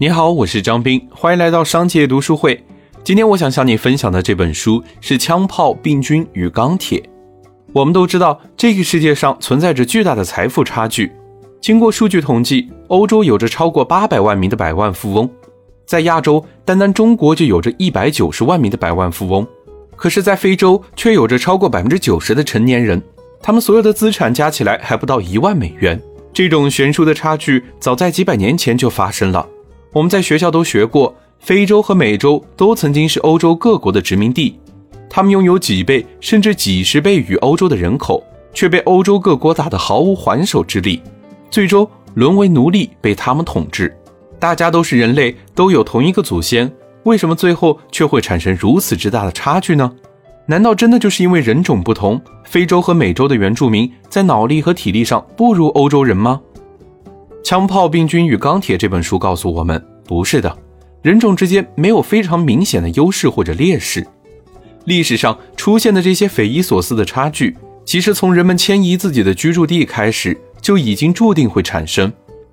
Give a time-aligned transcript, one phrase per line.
[0.00, 2.64] 你好，我是张斌，欢迎来到商界读书会。
[3.04, 6.98] 今天我想向你分享的这本书是《枪炮、病菌与钢铁》。
[7.74, 11.12] 我们都知道，这个世界上存在着巨大的财富差距。
[11.60, 15.28] 经过数据统计，欧洲有着超过八百万名的百万富翁，
[15.84, 19.46] 在亚洲，单单中国就有着一百九十万名的百万富翁。
[19.96, 23.02] 可是，在非洲却有着超过百分之九十的成年人，
[23.42, 26.00] 他们所有的资产加起来还不到一万美元。
[26.32, 29.46] 这种悬殊的差距，早在几百年前就发生了。
[29.92, 34.56] 我们在学校都学过，非洲和美洲都曾经是欧洲各国的殖民地，
[35.08, 38.22] 他们拥有几倍甚至几十倍于欧洲的人口，
[38.54, 41.02] 却被欧洲各国打得毫无还手之力，
[41.50, 43.92] 最终沦为奴隶，被他们统治。
[44.38, 46.70] 大家都是人类，都有同一个祖先，
[47.02, 49.92] 为什么最后却会产生如此之大的差距呢？
[50.46, 56.40] 难道真的就是因为人种不同，非洲和美洲的原住民在脑力和体力上不如欧洲人吗？
[57.42, 60.56] 《枪炮、病菌与钢铁》这本书告诉我们，不是的，
[61.02, 64.06] 人种之间没有非常明显的优势或者劣势。
[64.84, 72.12] 历史上出现的这些匪夷所思的差距，其实从人们迁移自己的居住地开始，就已经注定会产生。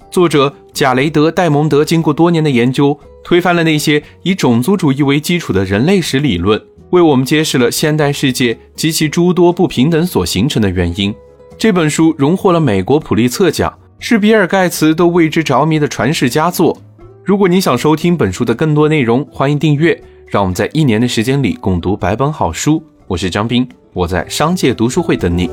[0.10, 6.60] 作者贾雷德·戴蒙德经过多年的研究，推翻了那些以种族主义为基础的人类史理论，
[6.92, 11.14] 为我们揭示了现代世界及其诸多不平等所形成的原因。
[11.58, 13.78] 这本书荣获了美国普利策奖。
[14.00, 16.78] 是比尔·盖茨都为之着迷的传世佳作。
[17.24, 20.00] 如果你想收听本书的更多内容，欢迎订阅。
[20.28, 22.84] 让我们在一年的时间里共读百本好书。
[23.08, 25.50] 我是张斌，我在商界读书会等你。